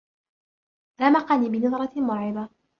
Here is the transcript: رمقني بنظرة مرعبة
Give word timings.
رمقني 1.01 1.49
بنظرة 1.49 1.91
مرعبة 1.99 2.49